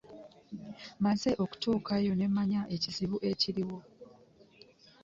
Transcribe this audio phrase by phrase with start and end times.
[0.97, 3.79] Mmaze kutuukayo ne mmanya ekizibu ekiriwo.